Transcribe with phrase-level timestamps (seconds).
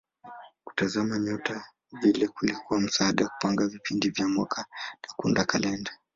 [0.63, 1.65] Kutazama nyota
[2.01, 4.65] vile kulikuwa msaada wa kupanga vipindi vya mwaka
[5.07, 5.91] na kuunda kalenda.